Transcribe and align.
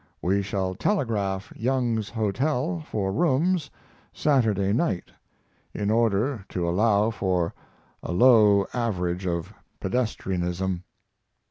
We 0.19 0.41
shall 0.41 0.73
telegraph 0.73 1.53
Young's 1.55 2.09
Hotel 2.09 2.81
for 2.89 3.11
rooms 3.13 3.69
Saturday 4.11 4.73
night, 4.73 5.11
in 5.75 5.91
order 5.91 6.43
to 6.49 6.67
allow 6.67 7.11
for 7.11 7.53
a 8.01 8.11
low 8.11 8.65
average 8.73 9.27
of 9.27 9.53
pedestrianism. 9.79 10.81